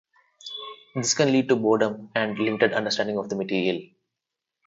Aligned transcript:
This 0.95 1.13
can 1.13 1.31
lead 1.31 1.47
to 1.49 1.55
boredom 1.55 2.09
and 2.15 2.35
limited 2.39 2.73
understanding 2.73 3.19
of 3.19 3.29
the 3.29 3.35
material. 3.35 3.87